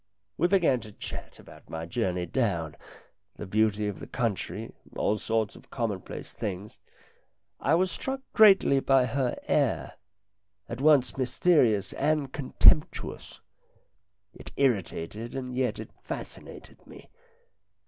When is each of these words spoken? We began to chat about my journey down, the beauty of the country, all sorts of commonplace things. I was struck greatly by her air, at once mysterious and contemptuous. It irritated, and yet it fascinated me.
We 0.35 0.47
began 0.47 0.79
to 0.79 0.93
chat 0.93 1.37
about 1.37 1.69
my 1.69 1.85
journey 1.85 2.25
down, 2.25 2.75
the 3.35 3.45
beauty 3.45 3.87
of 3.87 3.99
the 3.99 4.07
country, 4.07 4.73
all 4.95 5.19
sorts 5.19 5.55
of 5.55 5.69
commonplace 5.69 6.33
things. 6.33 6.79
I 7.59 7.75
was 7.75 7.91
struck 7.91 8.21
greatly 8.33 8.79
by 8.79 9.05
her 9.05 9.37
air, 9.47 9.93
at 10.67 10.81
once 10.81 11.19
mysterious 11.19 11.93
and 11.93 12.33
contemptuous. 12.33 13.41
It 14.33 14.51
irritated, 14.57 15.35
and 15.35 15.55
yet 15.55 15.77
it 15.77 15.91
fascinated 16.01 16.87
me. 16.87 17.07